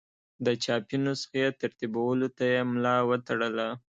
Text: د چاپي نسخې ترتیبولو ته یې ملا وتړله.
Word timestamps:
د 0.45 0.47
چاپي 0.63 0.97
نسخې 1.05 1.45
ترتیبولو 1.61 2.27
ته 2.37 2.43
یې 2.51 2.59
ملا 2.71 2.95
وتړله. 3.09 3.67